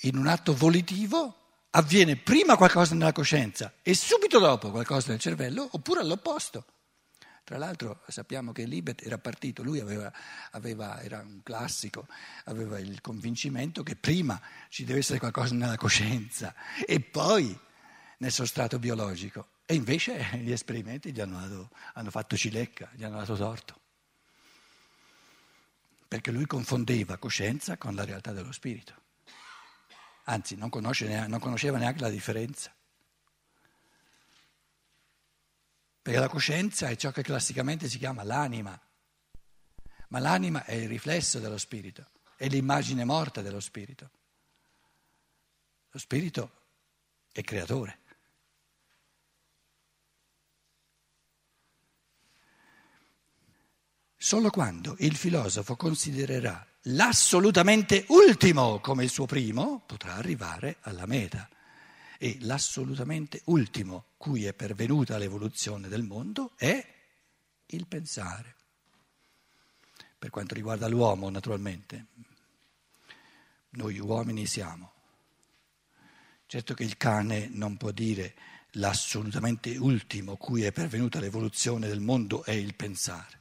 in 0.01 0.15
un 0.15 0.27
atto 0.27 0.53
volitivo 0.55 1.35
avviene 1.71 2.15
prima 2.15 2.55
qualcosa 2.55 2.95
nella 2.95 3.11
coscienza 3.11 3.73
e 3.81 3.93
subito 3.93 4.39
dopo 4.39 4.71
qualcosa 4.71 5.09
nel 5.09 5.19
cervello 5.19 5.67
oppure 5.71 5.99
all'opposto. 5.99 6.65
Tra 7.49 7.57
l'altro 7.57 8.03
sappiamo 8.07 8.51
che 8.51 8.65
Libet 8.65 9.03
era 9.03 9.17
partito, 9.17 9.63
lui 9.63 9.79
aveva, 9.79 10.13
aveva, 10.51 11.01
era 11.01 11.21
un 11.21 11.41
classico, 11.41 12.05
aveva 12.43 12.77
il 12.77 13.01
convincimento 13.01 13.81
che 13.81 13.95
prima 13.95 14.39
ci 14.69 14.85
deve 14.85 14.99
essere 14.99 15.17
qualcosa 15.17 15.55
nella 15.55 15.75
coscienza 15.75 16.53
e 16.85 16.99
poi 16.99 17.59
nel 18.17 18.31
sostrato 18.31 18.77
biologico. 18.77 19.47
E 19.65 19.73
invece 19.73 20.29
gli 20.37 20.51
esperimenti 20.51 21.11
gli 21.11 21.19
hanno, 21.19 21.39
dato, 21.39 21.69
hanno 21.93 22.11
fatto 22.11 22.37
cilecca, 22.37 22.87
gli 22.93 23.03
hanno 23.03 23.17
dato 23.17 23.35
torto. 23.35 23.79
Perché 26.07 26.29
lui 26.29 26.45
confondeva 26.45 27.17
coscienza 27.17 27.77
con 27.77 27.95
la 27.95 28.05
realtà 28.05 28.31
dello 28.31 28.51
spirito. 28.51 28.93
Anzi, 30.25 30.55
non, 30.55 30.69
non 30.71 31.39
conosceva 31.39 31.79
neanche 31.79 32.01
la 32.01 32.09
differenza. 32.11 32.71
Perché 36.01 36.19
la 36.19 36.29
coscienza 36.29 36.87
è 36.87 36.95
ciò 36.95 37.11
che 37.11 37.21
classicamente 37.21 37.89
si 37.89 37.97
chiama 37.97 38.23
l'anima. 38.23 38.79
Ma 40.09 40.19
l'anima 40.19 40.65
è 40.65 40.73
il 40.73 40.87
riflesso 40.87 41.39
dello 41.39 41.57
spirito, 41.57 42.05
è 42.35 42.47
l'immagine 42.47 43.03
morta 43.03 43.41
dello 43.41 43.59
spirito. 43.59 44.09
Lo 45.91 45.99
spirito 45.99 46.51
è 47.31 47.41
creatore. 47.41 47.99
Solo 54.15 54.49
quando 54.49 54.95
il 54.99 55.15
filosofo 55.15 55.75
considererà 55.75 56.65
l'assolutamente 56.83 58.05
ultimo 58.09 58.79
come 58.79 59.03
il 59.03 59.09
suo 59.09 59.25
primo, 59.25 59.81
potrà 59.85 60.15
arrivare 60.15 60.77
alla 60.81 61.05
meta. 61.05 61.47
E 62.21 62.37
l'assolutamente 62.41 63.41
ultimo 63.45 64.07
cui 64.17 64.43
è 64.43 64.53
pervenuta 64.53 65.17
l'evoluzione 65.17 65.87
del 65.87 66.03
mondo 66.03 66.51
è 66.57 66.85
il 67.67 67.87
pensare. 67.87 68.55
Per 70.19 70.29
quanto 70.29 70.53
riguarda 70.53 70.89
l'uomo, 70.89 71.29
naturalmente, 71.29 72.07
noi 73.69 73.99
uomini 73.99 74.45
siamo. 74.45 74.91
Certo 76.45 76.73
che 76.73 76.83
il 76.83 76.97
cane 76.97 77.47
non 77.47 77.77
può 77.77 77.91
dire 77.91 78.35
l'assolutamente 78.71 79.77
ultimo 79.77 80.35
cui 80.35 80.63
è 80.63 80.73
pervenuta 80.73 81.21
l'evoluzione 81.21 81.87
del 81.87 82.01
mondo 82.01 82.43
è 82.43 82.51
il 82.51 82.75
pensare. 82.75 83.39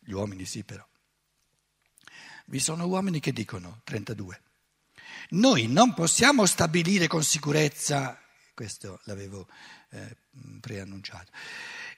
Gli 0.00 0.10
uomini 0.10 0.44
sì 0.44 0.64
però. 0.64 0.84
Vi 2.46 2.58
sono 2.58 2.86
uomini 2.86 3.20
che 3.20 3.32
dicono, 3.32 3.82
32, 3.84 4.42
noi 5.30 5.66
non 5.66 5.94
possiamo 5.94 6.46
stabilire 6.46 7.06
con 7.06 7.22
sicurezza, 7.22 8.20
questo 8.54 9.00
l'avevo 9.04 9.48
eh, 9.90 10.16
preannunciato, 10.60 11.30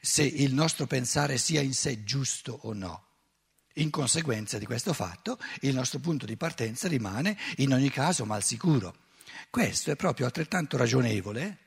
se 0.00 0.22
il 0.22 0.54
nostro 0.54 0.86
pensare 0.86 1.38
sia 1.38 1.60
in 1.60 1.74
sé 1.74 2.04
giusto 2.04 2.58
o 2.62 2.72
no. 2.72 3.06
In 3.74 3.90
conseguenza 3.90 4.58
di 4.58 4.66
questo 4.66 4.92
fatto, 4.92 5.38
il 5.60 5.74
nostro 5.74 6.00
punto 6.00 6.26
di 6.26 6.36
partenza 6.36 6.88
rimane 6.88 7.38
in 7.56 7.72
ogni 7.72 7.90
caso 7.90 8.24
mal 8.24 8.42
sicuro. 8.42 8.96
Questo 9.48 9.90
è 9.90 9.96
proprio 9.96 10.26
altrettanto 10.26 10.76
ragionevole 10.76 11.58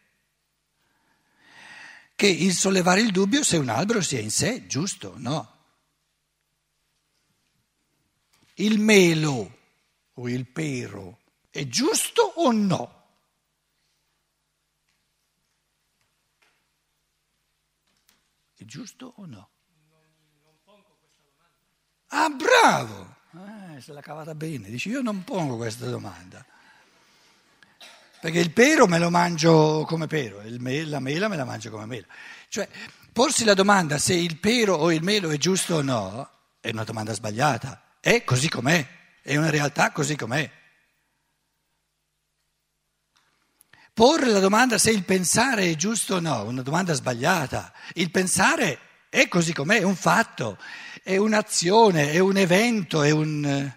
che 2.16 2.28
il 2.28 2.54
sollevare 2.54 3.02
il 3.02 3.12
dubbio 3.12 3.44
se 3.44 3.58
un 3.58 3.70
albero 3.70 4.02
sia 4.02 4.20
in 4.20 4.32
sé 4.32 4.68
giusto 4.68 5.10
o 5.10 5.18
no. 5.18 5.54
il 8.56 8.80
melo 8.80 9.58
o 10.14 10.30
il 10.30 10.46
pero 10.46 11.20
è 11.54 11.68
giusto 11.68 12.24
o 12.38 12.52
no? 12.52 13.02
È 18.56 18.66
giusto 18.66 19.14
o 19.18 19.26
no? 19.28 19.50
Ah, 22.08 22.30
bravo! 22.30 23.18
Eh, 23.34 23.82
se 23.82 23.94
l'ha 23.94 24.02
cavata 24.02 24.34
bene. 24.34 24.72
Dici, 24.72 24.90
io 24.90 25.04
non 25.04 25.24
pongo 25.24 25.56
questa 25.56 25.88
domanda. 25.88 26.44
Perché 28.20 28.40
il 28.40 28.52
pero 28.52 28.88
me 28.88 28.98
lo 28.98 29.12
mangio 29.12 29.86
come 29.86 30.08
pero, 30.08 30.42
me, 30.58 30.84
la 30.86 31.00
mela 31.00 31.28
me 31.28 31.36
la 31.36 31.46
mangio 31.46 31.70
come 31.70 31.86
mela. 31.86 32.08
Cioè, 32.48 32.68
porsi 33.12 33.44
la 33.44 33.54
domanda 33.54 34.00
se 34.00 34.16
il 34.16 34.40
pero 34.40 34.74
o 34.74 34.92
il 34.92 35.04
melo 35.04 35.30
è 35.30 35.38
giusto 35.38 35.76
o 35.76 35.82
no, 35.84 36.28
è 36.60 36.72
una 36.72 36.84
domanda 36.84 37.14
sbagliata, 37.14 37.98
è 38.00 38.24
così 38.24 38.50
com'è, 38.50 38.88
è 39.22 39.38
una 39.38 39.52
realtà 39.52 39.92
così 39.92 40.16
com'è. 40.16 40.62
Porre 43.94 44.32
la 44.32 44.40
domanda 44.40 44.80
se 44.80 44.90
il 44.90 45.04
pensare 45.04 45.70
è 45.70 45.76
giusto 45.76 46.16
o 46.16 46.20
no, 46.20 46.46
una 46.46 46.64
domanda 46.64 46.94
sbagliata. 46.94 47.72
Il 47.94 48.10
pensare 48.10 48.80
è 49.10 49.28
così 49.28 49.54
com'è, 49.54 49.78
è 49.78 49.84
un 49.84 49.96
fatto, 49.96 50.58
è 51.04 51.16
un'azione, 51.18 52.12
è 52.12 52.18
un 52.18 52.38
evento, 52.38 53.04
è 53.04 53.12
un... 53.12 53.72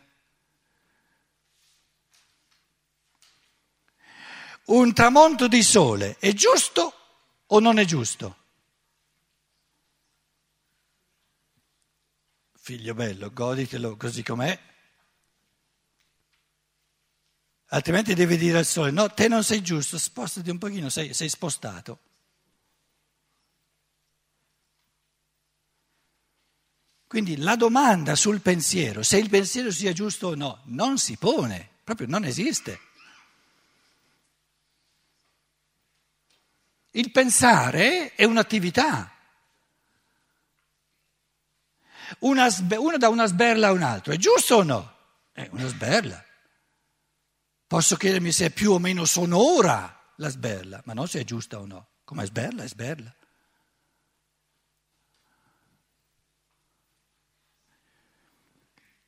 Un 4.68 4.92
tramonto 4.94 5.46
di 5.46 5.62
sole 5.62 6.16
è 6.18 6.32
giusto 6.32 6.92
o 7.46 7.60
non 7.60 7.78
è 7.78 7.84
giusto? 7.84 8.36
Figlio 12.54 12.94
bello, 12.94 13.30
goditelo 13.30 13.96
così 13.96 14.24
com'è. 14.24 14.58
Altrimenti 17.68 18.14
devi 18.14 18.36
dire 18.36 18.58
al 18.58 18.64
sole, 18.64 18.90
no, 18.90 19.08
te 19.12 19.26
non 19.26 19.42
sei 19.42 19.60
giusto, 19.60 19.98
spostati 19.98 20.50
un 20.50 20.58
pochino, 20.58 20.88
sei, 20.88 21.12
sei 21.12 21.28
spostato. 21.28 21.98
Quindi 27.08 27.36
la 27.38 27.56
domanda 27.56 28.14
sul 28.14 28.40
pensiero, 28.40 29.02
se 29.02 29.18
il 29.18 29.28
pensiero 29.28 29.70
sia 29.70 29.92
giusto 29.92 30.28
o 30.28 30.34
no, 30.34 30.60
non 30.64 30.98
si 30.98 31.16
pone, 31.16 31.68
proprio 31.82 32.06
non 32.08 32.24
esiste. 32.24 32.80
Il 36.90 37.10
pensare 37.10 38.14
è 38.14 38.24
un'attività. 38.24 39.12
Una, 42.20 42.48
uno 42.78 42.96
dà 42.96 43.08
una 43.08 43.26
sberla 43.26 43.68
a 43.68 43.72
un 43.72 43.82
altro, 43.82 44.12
è 44.12 44.16
giusto 44.16 44.56
o 44.56 44.62
no? 44.62 44.94
È 45.32 45.48
una 45.52 45.66
sberla. 45.66 46.24
Posso 47.66 47.96
chiedermi 47.96 48.30
se 48.30 48.46
è 48.46 48.50
più 48.50 48.72
o 48.72 48.78
meno 48.78 49.04
sonora 49.04 50.12
la 50.16 50.28
sberla, 50.28 50.80
ma 50.84 50.92
non 50.92 51.08
se 51.08 51.20
è 51.20 51.24
giusta 51.24 51.58
o 51.58 51.66
no. 51.66 51.88
Come 52.04 52.24
sberla, 52.24 52.62
è 52.62 52.68
sberla. 52.68 53.14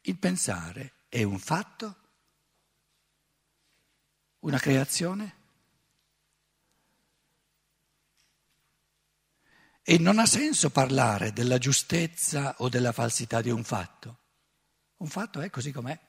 Il 0.01 0.19
pensare 0.19 0.95
è 1.09 1.23
un 1.23 1.39
fatto? 1.39 1.97
Una 4.41 4.59
creazione? 4.59 5.37
E 9.83 9.99
non 9.99 10.19
ha 10.19 10.27
senso 10.27 10.71
parlare 10.71 11.33
della 11.33 11.59
giustezza 11.59 12.57
o 12.59 12.69
della 12.69 12.93
falsità 12.93 13.41
di 13.41 13.51
un 13.51 13.63
fatto. 13.63 14.19
Un 14.97 15.09
fatto 15.09 15.41
è 15.41 15.49
così 15.49 15.71
com'è. 15.71 16.08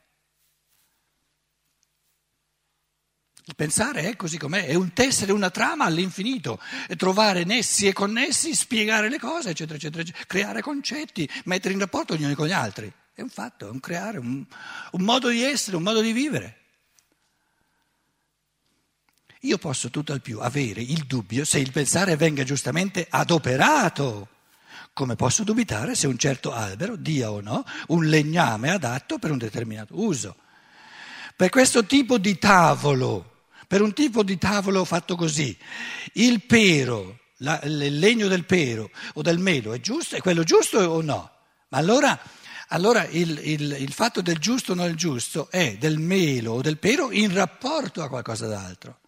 Pensare 3.56 4.02
è 4.02 4.16
così 4.16 4.38
com'è, 4.38 4.66
è 4.66 4.74
un 4.76 4.94
tessere 4.94 5.32
una 5.32 5.50
trama 5.50 5.86
all'infinito, 5.86 6.60
trovare 6.98 7.44
nessi 7.44 7.88
e 7.88 7.94
connessi, 7.94 8.54
spiegare 8.54 9.10
le 9.10 9.20
cose, 9.20 9.50
eccetera, 9.50 9.78
eccetera, 9.78 10.02
eccetera, 10.02 10.26
creare 10.28 10.62
concetti, 10.62 11.30
mettere 11.46 11.74
in 11.74 11.80
rapporto 11.80 12.16
gli 12.16 12.24
uni 12.24 12.36
con 12.36 12.48
gli 12.48 12.52
altri. 12.52 12.92
È 13.14 13.22
un 13.22 13.30
fatto, 13.30 13.68
è 13.68 13.70
un 13.70 13.80
creare, 13.80 14.18
un, 14.18 14.46
un 14.92 15.02
modo 15.02 15.30
di 15.30 15.44
essere, 15.44 15.76
un 15.76 15.84
modo 15.84 16.02
di 16.02 16.12
vivere. 16.12 16.58
Io 19.42 19.58
posso 19.58 19.90
tutto 19.90 20.12
al 20.12 20.22
più 20.22 20.40
avere 20.40 20.82
il 20.82 21.06
dubbio 21.06 21.46
se 21.46 21.60
il 21.60 21.72
pensare 21.72 22.18
venga 22.18 22.44
giustamente 22.44 23.08
adoperato, 23.10 24.28
come 24.92 25.16
posso 25.16 25.44
dubitare 25.44 25.96
se 25.96 26.08
un 26.08 26.18
certo 26.18 26.52
albero 26.52 26.98
dia 26.98 27.32
o 27.32 27.40
no 27.40 27.64
un 27.88 28.06
legname 28.06 28.70
adatto 28.70 29.18
per 29.18 29.32
un 29.32 29.38
determinato 29.38 29.98
uso. 29.98 30.36
Per 31.38 31.50
questo 31.50 31.86
tipo 31.86 32.18
di 32.18 32.38
tavolo, 32.38 33.39
per 33.70 33.84
un 33.84 33.94
tipo 33.94 34.24
di 34.24 34.40
tavolo 34.40 34.84
fatto 34.84 35.16
così, 35.16 35.56
il 36.14 36.42
pero, 36.42 37.20
la, 37.38 37.62
il 37.62 38.00
legno 38.00 38.28
del 38.28 38.44
pero 38.44 38.90
o 39.14 39.22
del 39.22 39.38
melo 39.38 39.74
è 39.74 39.80
giusto? 39.80 40.16
È 40.16 40.22
quello 40.22 40.42
giusto 40.42 40.80
o 40.80 41.04
no? 41.04 41.32
Ma 41.68 41.78
allora, 41.78 42.20
allora 42.70 43.06
il, 43.06 43.40
il, 43.44 43.78
il 43.80 43.94
fatto 43.94 44.24
del 44.24 44.40
giusto 44.40 44.72
o 44.72 44.76
non 44.76 44.96
giusto 44.96 45.52
è 45.52 45.78
del 45.78 46.00
melo 46.00 46.54
o 46.54 46.62
del 46.62 46.80
pero 46.80 47.12
in 47.12 47.32
rapporto 47.32 48.02
a 48.02 48.10
qualcosa 48.10 48.48
d'altro 48.48 49.02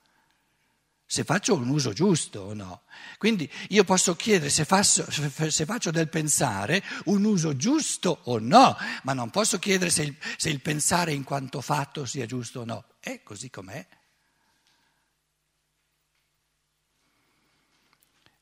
se 1.08 1.24
faccio 1.24 1.56
un 1.56 1.68
uso 1.68 1.92
giusto 1.92 2.40
o 2.40 2.54
no. 2.54 2.84
Quindi 3.18 3.52
io 3.70 3.84
posso 3.84 4.16
chiedere 4.16 4.52
se 4.52 4.64
faccio, 4.64 5.06
se 5.10 5.66
faccio, 5.66 5.90
del 5.92 6.08
pensare 6.08 6.82
un 7.06 7.26
uso 7.26 7.58
giusto 7.58 8.20
o 8.26 8.38
no, 8.40 8.78
ma 9.04 9.12
non 9.12 9.30
posso 9.32 9.60
chiedere 9.60 9.90
se 9.90 10.04
il, 10.04 10.16
se 10.38 10.50
il 10.50 10.62
pensare 10.62 11.12
in 11.12 11.26
quanto 11.26 11.60
fatto 11.60 12.06
sia 12.06 12.26
giusto 12.28 12.62
o 12.62 12.66
no. 12.66 12.86
È 13.00 13.24
così 13.24 13.50
com'è. 13.50 13.86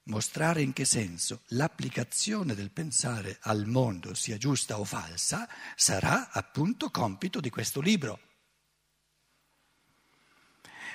Mostrare 0.09 0.63
in 0.63 0.73
che 0.73 0.85
senso 0.85 1.41
l'applicazione 1.49 2.55
del 2.55 2.71
pensare 2.71 3.37
al 3.41 3.67
mondo 3.67 4.15
sia 4.15 4.37
giusta 4.37 4.79
o 4.79 4.83
falsa 4.83 5.47
sarà 5.75 6.31
appunto 6.31 6.89
compito 6.89 7.39
di 7.39 7.51
questo 7.51 7.79
libro. 7.79 8.19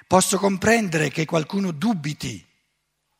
Posso 0.09 0.37
comprendere 0.37 1.11
che 1.11 1.27
qualcuno 1.27 1.70
dubiti 1.70 2.44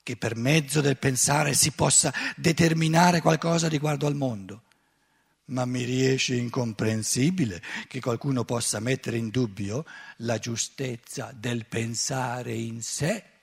che 0.02 0.16
per 0.16 0.35
mezzo 0.35 0.80
del 0.80 0.98
pensare 0.98 1.54
si 1.54 1.70
possa 1.70 2.12
determinare 2.35 3.20
qualcosa 3.20 3.68
riguardo 3.68 4.09
al 4.09 4.16
mondo, 4.16 4.64
ma 5.46 5.64
mi 5.64 5.85
riesce 5.85 6.35
incomprensibile 6.35 7.62
che 7.87 8.00
qualcuno 8.00 8.44
possa 8.44 8.80
mettere 8.80 9.16
in 9.16 9.30
dubbio 9.30 9.87
la 10.18 10.38
giustezza 10.38 11.33
del 11.33 11.66
pensare 11.66 12.52
in 12.52 12.83
sé. 12.83 13.33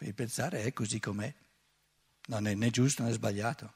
Il 0.00 0.14
pensare 0.14 0.62
è 0.62 0.72
così 0.72 1.00
com'è, 1.00 1.32
non 2.26 2.46
è 2.46 2.54
né 2.54 2.70
giusto 2.70 3.02
né 3.02 3.12
sbagliato. 3.12 3.74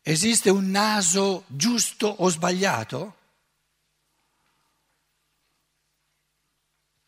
Esiste 0.00 0.50
un 0.50 0.70
naso 0.70 1.44
giusto 1.46 2.06
o 2.06 2.28
sbagliato? 2.28 3.18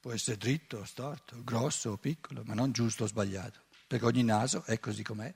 Può 0.01 0.13
essere 0.13 0.37
dritto 0.37 0.79
o 0.79 0.85
storto, 0.85 1.43
grosso 1.43 1.91
o 1.91 1.97
piccolo, 1.97 2.43
ma 2.45 2.55
non 2.55 2.73
giusto 2.73 3.05
o 3.05 3.07
sbagliato, 3.07 3.65
perché 3.87 4.05
ogni 4.05 4.23
naso 4.23 4.65
è 4.65 4.79
così 4.79 5.03
com'è. 5.03 5.35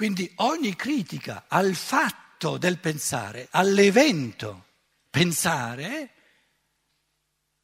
Quindi 0.00 0.32
ogni 0.36 0.74
critica 0.76 1.44
al 1.46 1.74
fatto 1.74 2.56
del 2.56 2.78
pensare, 2.78 3.48
all'evento 3.50 4.68
pensare, 5.10 6.14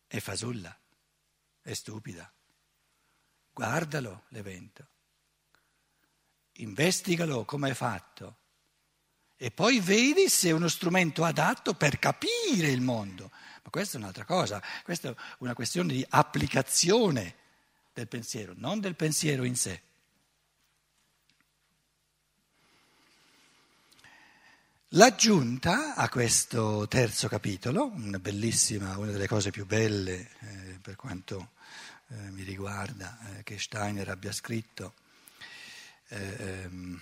è 0.06 0.18
fasulla, 0.20 0.78
è 1.62 1.72
stupida. 1.72 2.30
Guardalo 3.54 4.24
l'evento 4.28 4.86
investigalo 6.58 7.46
come 7.46 7.70
è 7.70 7.72
fatto 7.74 8.36
e 9.38 9.50
poi 9.50 9.80
vedi 9.80 10.28
se 10.28 10.50
è 10.50 10.52
uno 10.52 10.68
strumento 10.68 11.24
adatto 11.24 11.72
per 11.72 11.98
capire 11.98 12.68
il 12.68 12.82
mondo. 12.82 13.30
Ma 13.30 13.70
questa 13.70 13.96
è 13.96 14.00
un'altra 14.02 14.26
cosa, 14.26 14.62
questa 14.84 15.08
è 15.08 15.14
una 15.38 15.54
questione 15.54 15.94
di 15.94 16.04
applicazione 16.06 17.34
del 17.94 18.08
pensiero, 18.08 18.52
non 18.54 18.78
del 18.78 18.94
pensiero 18.94 19.44
in 19.44 19.56
sé. 19.56 19.84
L'aggiunta 24.90 25.96
a 25.96 26.08
questo 26.08 26.86
terzo 26.86 27.26
capitolo, 27.26 27.86
una 27.86 28.20
bellissima, 28.20 28.96
una 28.96 29.10
delle 29.10 29.26
cose 29.26 29.50
più 29.50 29.66
belle 29.66 30.30
eh, 30.38 30.78
per 30.80 30.94
quanto 30.94 31.54
eh, 32.06 32.30
mi 32.30 32.44
riguarda, 32.44 33.18
eh, 33.18 33.42
che 33.42 33.58
Steiner 33.58 34.08
abbia 34.08 34.30
scritto, 34.30 34.94
ehm, 36.06 37.00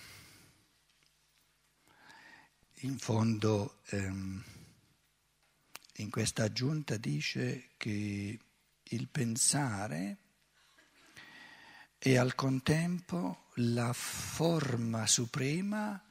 in 2.73 2.97
fondo 2.97 3.81
ehm, 3.89 4.43
in 5.97 6.09
questa 6.09 6.45
aggiunta 6.45 6.97
dice 6.97 7.69
che 7.77 8.39
il 8.81 9.07
pensare 9.09 10.17
è 11.99 12.17
al 12.17 12.33
contempo 12.33 13.45
la 13.57 13.93
forma 13.93 15.05
suprema 15.05 16.04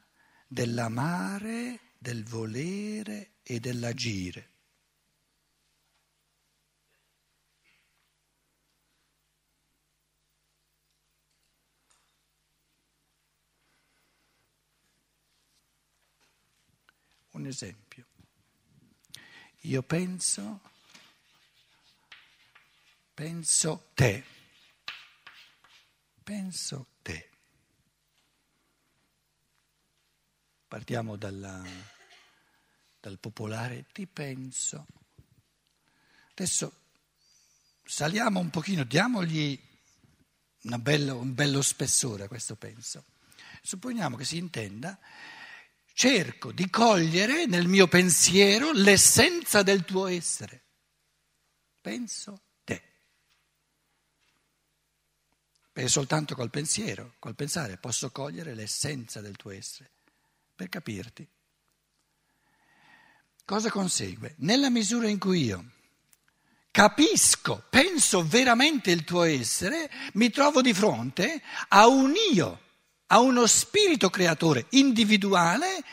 dell'amare, 0.55 1.81
del 1.97 2.23
volere 2.23 3.33
e 3.43 3.59
dell'agire. 3.59 4.51
Un 17.31 17.47
esempio. 17.47 18.05
Io 19.63 19.83
penso 19.83 20.61
penso 23.13 23.91
te, 23.93 24.23
penso 26.23 26.87
te. 27.01 27.34
Partiamo 30.75 31.15
dalla, 31.15 31.63
dal 32.99 33.17
popolare 33.17 33.85
ti 33.93 34.07
penso. 34.07 34.85
Adesso 36.31 36.81
saliamo 37.81 38.41
un 38.41 38.49
pochino, 38.49 38.83
diamogli 38.83 39.57
bello, 40.59 41.17
un 41.17 41.33
bello 41.33 41.61
spessore 41.61 42.25
a 42.25 42.27
questo 42.27 42.57
penso. 42.57 43.05
Supponiamo 43.61 44.17
che 44.17 44.25
si 44.25 44.35
intenda, 44.35 44.99
cerco 45.93 46.51
di 46.51 46.69
cogliere 46.69 47.45
nel 47.45 47.69
mio 47.69 47.87
pensiero 47.87 48.73
l'essenza 48.73 49.63
del 49.63 49.85
tuo 49.85 50.07
essere. 50.07 50.65
Penso 51.79 52.41
te. 52.65 52.83
Perché 55.71 55.89
soltanto 55.89 56.35
col 56.35 56.49
pensiero, 56.49 57.15
col 57.19 57.35
pensare, 57.35 57.77
posso 57.77 58.11
cogliere 58.11 58.53
l'essenza 58.53 59.21
del 59.21 59.37
tuo 59.37 59.51
essere 59.51 59.93
per 60.55 60.69
capirti. 60.69 61.27
Cosa 63.45 63.69
consegue? 63.69 64.35
Nella 64.39 64.69
misura 64.69 65.07
in 65.07 65.19
cui 65.19 65.43
io 65.43 65.71
capisco, 66.71 67.63
penso 67.69 68.25
veramente 68.25 68.91
il 68.91 69.03
tuo 69.03 69.23
essere, 69.23 69.89
mi 70.13 70.29
trovo 70.29 70.61
di 70.61 70.73
fronte 70.73 71.41
a 71.69 71.87
un 71.87 72.13
io, 72.33 72.61
a 73.07 73.19
uno 73.19 73.45
spirito 73.45 74.09
creatore 74.09 74.65
individuale 74.71 75.83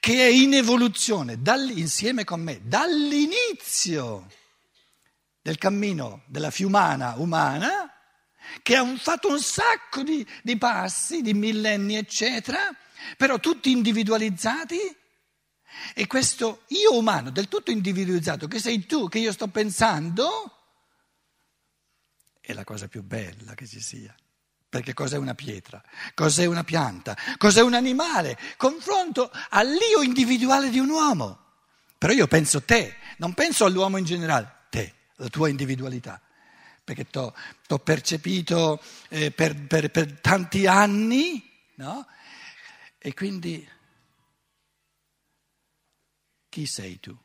che 0.00 0.26
è 0.26 0.28
in 0.28 0.54
evoluzione 0.54 1.38
insieme 1.74 2.24
con 2.24 2.40
me 2.40 2.60
dall'inizio 2.64 4.26
del 5.40 5.58
cammino 5.58 6.24
della 6.26 6.50
fiumana 6.50 7.14
umana, 7.16 7.90
che 8.62 8.76
ha 8.76 8.84
fatto 8.96 9.28
un 9.28 9.40
sacco 9.40 10.02
di, 10.02 10.26
di 10.42 10.58
passi, 10.58 11.22
di 11.22 11.34
millenni, 11.34 11.96
eccetera, 11.96 12.74
però 13.16 13.38
tutti 13.38 13.70
individualizzati. 13.70 14.78
E 15.94 16.06
questo 16.06 16.64
io 16.68 16.96
umano, 16.96 17.30
del 17.30 17.48
tutto 17.48 17.70
individualizzato, 17.70 18.46
che 18.46 18.58
sei 18.58 18.84
tu, 18.86 19.08
che 19.08 19.18
io 19.18 19.32
sto 19.32 19.48
pensando, 19.48 20.58
è 22.40 22.52
la 22.52 22.64
cosa 22.64 22.88
più 22.88 23.02
bella 23.02 23.54
che 23.54 23.66
ci 23.66 23.80
sia. 23.80 24.14
Perché 24.68 24.94
cos'è 24.94 25.18
una 25.18 25.34
pietra? 25.34 25.82
Cos'è 26.14 26.46
una 26.46 26.64
pianta? 26.64 27.16
Cos'è 27.36 27.60
un 27.60 27.74
animale? 27.74 28.38
Confronto 28.56 29.30
all'io 29.50 30.00
individuale 30.02 30.70
di 30.70 30.78
un 30.78 30.88
uomo. 30.88 31.40
Però 31.98 32.12
io 32.12 32.26
penso 32.26 32.62
te, 32.62 32.96
non 33.18 33.34
penso 33.34 33.66
all'uomo 33.66 33.98
in 33.98 34.04
generale, 34.04 34.64
te, 34.70 34.94
la 35.16 35.28
tua 35.28 35.48
individualità. 35.48 36.20
Perché 36.82 37.06
ti 37.06 37.18
ho 37.18 37.78
percepito 37.78 38.82
eh, 39.08 39.30
per, 39.30 39.66
per, 39.66 39.90
per 39.90 40.20
tanti 40.20 40.66
anni, 40.66 41.48
no? 41.76 42.06
E 43.04 43.14
quindi 43.14 43.68
chi 46.48 46.66
sei 46.66 47.00
tu? 47.00 47.18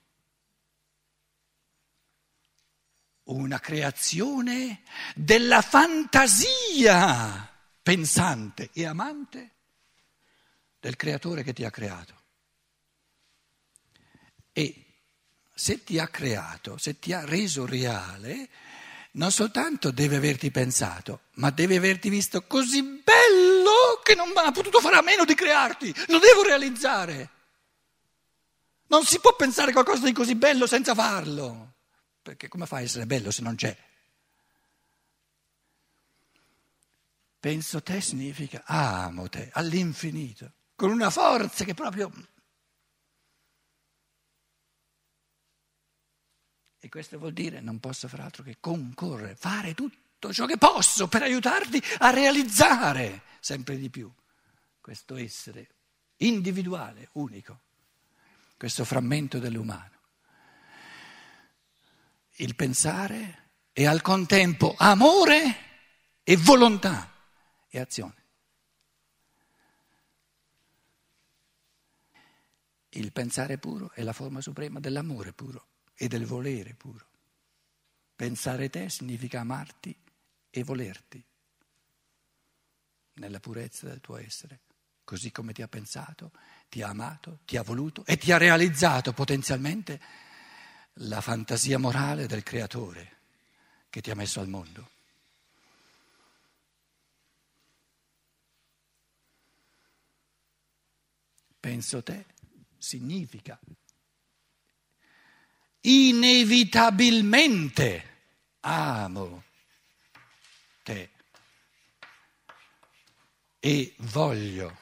Una 3.26 3.60
creazione 3.60 4.82
della 5.14 5.62
fantasia 5.62 7.48
pensante 7.84 8.72
e 8.74 8.88
amante 8.88 9.52
del 10.80 10.96
creatore 10.96 11.44
che 11.44 11.54
ti 11.54 11.64
ha 11.64 11.70
creato. 11.70 12.24
E 14.52 14.86
se 15.54 15.84
ti 15.84 16.00
ha 16.00 16.08
creato, 16.08 16.80
se 16.80 16.98
ti 16.98 17.14
ha 17.14 17.24
reso 17.24 17.68
reale, 17.68 18.50
non 19.12 19.32
soltanto 19.32 19.92
deve 19.92 20.16
averti 20.16 20.50
pensato, 20.50 21.26
ma 21.34 21.52
deve 21.52 21.76
averti 21.76 22.10
visto 22.10 22.48
così 22.48 22.82
bello 22.82 23.57
che 24.08 24.16
non 24.16 24.32
ha 24.36 24.52
potuto 24.54 24.80
fare 24.80 24.96
a 24.96 25.02
meno 25.02 25.26
di 25.26 25.36
crearti, 25.36 25.94
lo 26.08 26.20
devo 26.20 26.44
realizzare. 26.44 27.30
Non 28.88 29.04
si 29.04 29.20
può 29.20 29.36
pensare 29.36 29.74
qualcosa 29.74 30.06
di 30.06 30.14
così 30.14 30.36
bello 30.36 30.66
senza 30.66 30.96
farlo, 30.96 31.74
perché 32.22 32.48
come 32.48 32.66
fai 32.66 32.84
a 32.84 32.86
essere 32.86 33.06
bello 33.06 33.32
se 33.32 33.42
non 33.42 33.56
c'è? 33.56 33.78
Penso 37.38 37.84
te 37.84 38.00
significa 38.00 38.64
amo 38.66 39.28
te 39.28 39.50
all'infinito, 39.52 40.54
con 40.76 40.90
una 40.90 41.10
forza 41.10 41.66
che 41.66 41.74
proprio 41.74 42.10
E 46.80 46.90
questo 46.90 47.18
vuol 47.18 47.34
dire 47.34 47.60
non 47.60 47.80
posso 47.80 48.08
fare 48.08 48.22
altro 48.22 48.44
che 48.44 48.58
concorrere, 48.62 49.36
fare 49.36 49.74
tutto 50.20 50.34
ciò 50.34 50.46
che 50.48 50.58
posso 50.58 51.08
per 51.08 51.22
aiutarti 51.22 51.82
a 52.00 52.10
realizzare 52.10 53.22
sempre 53.40 53.78
di 53.78 53.90
più 53.90 54.12
questo 54.82 55.16
essere 55.16 55.76
individuale, 56.18 57.10
unico, 57.14 57.62
questo 58.58 58.84
frammento 58.84 59.38
dell'umano. 59.38 59.96
Il 62.38 62.56
pensare 62.56 63.50
è 63.72 63.86
al 63.86 64.02
contempo 64.02 64.74
amore 64.78 65.66
e 66.24 66.36
volontà 66.38 67.14
e 67.68 67.80
azione. 67.80 68.16
Il 72.90 73.12
pensare 73.12 73.60
puro 73.60 73.92
è 73.92 74.02
la 74.02 74.14
forma 74.14 74.42
suprema 74.42 74.80
dell'amore 74.80 75.32
puro 75.32 75.68
e 75.94 76.08
del 76.08 76.26
volere 76.26 76.74
puro. 76.74 77.06
Pensare 78.16 78.72
te 78.72 78.90
significa 78.90 79.42
amarti 79.42 79.96
e 80.60 80.64
volerti 80.64 81.24
nella 83.14 83.40
purezza 83.40 83.88
del 83.88 84.02
tuo 84.02 84.18
essere, 84.18 84.62
così 85.04 85.32
come 85.32 85.54
ti 85.54 85.62
ha 85.62 85.68
pensato, 85.68 86.32
ti 86.68 86.82
ha 86.82 86.90
amato, 86.90 87.40
ti 87.46 87.58
ha 87.58 87.64
voluto 87.64 88.04
e 88.06 88.18
ti 88.18 88.32
ha 88.32 88.38
realizzato 88.38 89.14
potenzialmente 89.14 90.02
la 91.02 91.22
fantasia 91.22 91.78
morale 91.78 92.26
del 92.26 92.42
creatore 92.42 93.16
che 93.90 94.02
ti 94.02 94.10
ha 94.10 94.16
messo 94.16 94.40
al 94.40 94.48
mondo. 94.48 94.90
Penso 101.60 102.02
te 102.02 102.26
significa 102.78 103.60
inevitabilmente 105.82 108.16
amo 108.62 109.44
te 110.88 111.10
e 113.60 113.94
voglio 113.98 114.78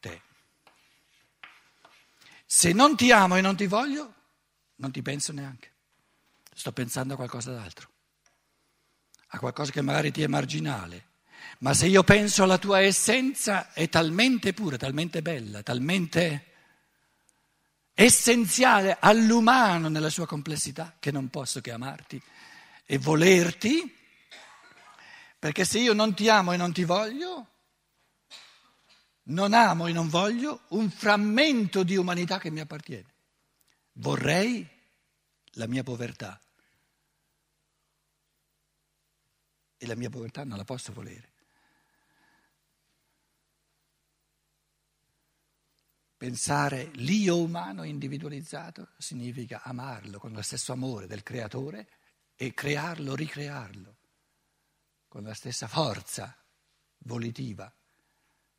te. 0.00 0.20
Se 2.44 2.72
non 2.72 2.96
ti 2.96 3.12
amo 3.12 3.36
e 3.36 3.40
non 3.40 3.54
ti 3.54 3.68
voglio, 3.68 4.14
non 4.76 4.90
ti 4.90 5.00
penso 5.00 5.32
neanche. 5.32 5.70
Sto 6.52 6.72
pensando 6.72 7.14
a 7.14 7.16
qualcosa 7.16 7.52
d'altro, 7.52 7.88
a 9.28 9.38
qualcosa 9.38 9.70
che 9.70 9.80
magari 9.80 10.10
ti 10.10 10.22
è 10.22 10.26
marginale. 10.26 11.10
Ma 11.58 11.72
se 11.72 11.86
io 11.86 12.02
penso 12.02 12.42
alla 12.42 12.58
tua 12.58 12.80
essenza 12.80 13.72
è 13.72 13.88
talmente 13.88 14.52
pura, 14.54 14.76
talmente 14.76 15.22
bella, 15.22 15.62
talmente 15.62 16.52
essenziale 17.94 18.96
all'umano 18.98 19.88
nella 19.88 20.10
sua 20.10 20.26
complessità, 20.26 20.96
che 20.98 21.12
non 21.12 21.28
posso 21.28 21.60
che 21.60 21.70
amarti 21.70 22.20
e 22.84 22.98
volerti, 22.98 23.96
perché 25.38 25.64
se 25.64 25.78
io 25.78 25.92
non 25.92 26.14
ti 26.14 26.28
amo 26.28 26.52
e 26.52 26.56
non 26.56 26.72
ti 26.72 26.84
voglio, 26.84 27.48
non 29.24 29.54
amo 29.54 29.86
e 29.86 29.92
non 29.92 30.08
voglio 30.08 30.64
un 30.68 30.90
frammento 30.90 31.82
di 31.82 31.96
umanità 31.96 32.38
che 32.38 32.50
mi 32.50 32.60
appartiene. 32.60 33.12
Vorrei 33.92 34.68
la 35.52 35.66
mia 35.66 35.82
povertà 35.82 36.40
e 39.76 39.86
la 39.86 39.94
mia 39.94 40.10
povertà 40.10 40.44
non 40.44 40.58
la 40.58 40.64
posso 40.64 40.92
volere. 40.92 41.32
Pensare 46.16 46.90
l'io 46.94 47.38
umano 47.38 47.82
individualizzato 47.82 48.88
significa 48.96 49.62
amarlo 49.62 50.18
con 50.18 50.32
lo 50.32 50.42
stesso 50.42 50.72
amore 50.72 51.06
del 51.06 51.22
creatore 51.22 51.88
e 52.36 52.54
crearlo, 52.54 53.14
ricrearlo 53.14 53.96
con 55.08 55.22
la 55.22 55.34
stessa 55.34 55.68
forza 55.68 56.36
volitiva 56.98 57.72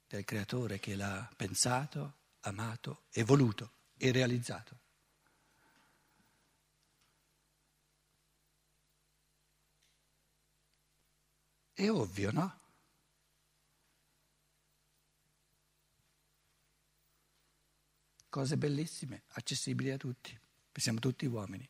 del 0.07 0.23
creatore 0.23 0.79
che 0.79 0.95
l'ha 0.95 1.29
pensato, 1.35 2.17
amato 2.41 3.05
e 3.11 3.23
voluto 3.23 3.71
e 3.97 4.11
realizzato. 4.11 4.79
È 11.73 11.89
ovvio, 11.89 12.31
no? 12.31 12.59
cose 18.35 18.57
bellissime, 18.57 19.23
accessibili 19.27 19.91
a 19.91 19.97
tutti, 19.97 20.37
siamo 20.73 20.99
tutti 20.99 21.25
uomini. 21.25 21.65